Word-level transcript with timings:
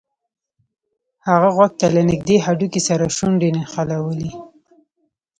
هغه 1.27 1.49
غوږ 1.55 1.71
ته 1.79 1.87
له 1.95 2.01
نږدې 2.09 2.37
هډوکي 2.45 2.81
سره 2.87 3.13
شونډې 3.15 3.49
نښلولې 3.57 4.31